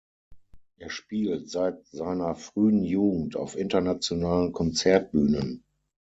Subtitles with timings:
[0.77, 5.63] Er spielt seit seiner frühen Jugend auf internationalen Konzertbühnen.